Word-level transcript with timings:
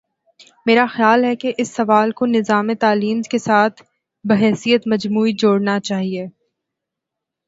میرا 0.65 0.85
خیال 0.93 1.23
ہے 1.23 1.35
کہ 1.35 1.51
اس 1.57 1.75
سوال 1.75 2.11
کو 2.11 2.25
نظام 2.25 2.73
تعلیم 2.79 3.21
کے 3.21 3.37
ساتھ 3.37 3.81
بحیثیت 4.25 4.87
مجموعی 4.87 5.33
جوڑنا 5.33 5.79
چاہیے۔ 5.79 6.25